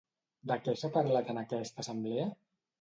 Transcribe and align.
De 0.51 0.57
què 0.63 0.73
s'ha 0.79 0.91
parlat 0.95 1.31
en 1.35 1.43
aquesta 1.45 1.87
assemblea? 1.87 2.29